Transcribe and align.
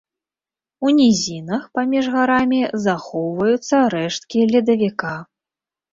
У 0.87 0.93
нізінах 0.99 1.67
паміж 1.79 2.05
гарамі 2.15 2.61
захоўваюцца 2.89 3.83
рэшткі 3.95 4.39
ледавіка. 4.57 5.17